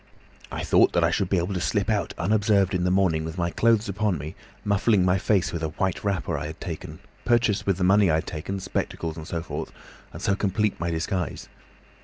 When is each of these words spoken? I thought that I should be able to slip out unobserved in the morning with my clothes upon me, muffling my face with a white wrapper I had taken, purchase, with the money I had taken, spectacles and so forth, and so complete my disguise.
I 0.51 0.63
thought 0.63 0.93
that 0.93 1.03
I 1.03 1.11
should 1.11 1.29
be 1.29 1.37
able 1.37 1.53
to 1.53 1.61
slip 1.61 1.87
out 1.87 2.15
unobserved 2.17 2.73
in 2.73 2.85
the 2.85 2.89
morning 2.89 3.23
with 3.23 3.37
my 3.37 3.51
clothes 3.51 3.87
upon 3.87 4.17
me, 4.17 4.33
muffling 4.65 5.05
my 5.05 5.19
face 5.19 5.53
with 5.53 5.61
a 5.61 5.67
white 5.67 6.03
wrapper 6.03 6.39
I 6.39 6.47
had 6.47 6.59
taken, 6.59 6.97
purchase, 7.23 7.67
with 7.67 7.77
the 7.77 7.83
money 7.83 8.09
I 8.09 8.15
had 8.15 8.25
taken, 8.25 8.59
spectacles 8.59 9.15
and 9.15 9.27
so 9.27 9.43
forth, 9.43 9.71
and 10.11 10.19
so 10.19 10.33
complete 10.33 10.79
my 10.79 10.89
disguise. 10.89 11.49